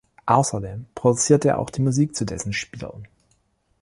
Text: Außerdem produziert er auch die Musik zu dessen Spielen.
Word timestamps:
Außerdem 0.25 0.87
produziert 0.95 1.45
er 1.45 1.59
auch 1.59 1.69
die 1.69 1.83
Musik 1.83 2.15
zu 2.15 2.25
dessen 2.25 2.53
Spielen. 2.53 3.07